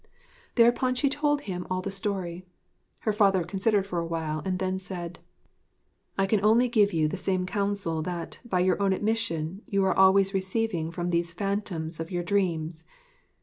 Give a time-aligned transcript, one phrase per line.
[0.55, 2.43] Thereupon she told him all the story.
[3.01, 5.19] Her father considered for a while, and then said:
[6.17, 9.95] 'I can only give you the same counsel that, by your own admission, you are
[9.95, 12.83] always receiving from these phantoms of your dreams.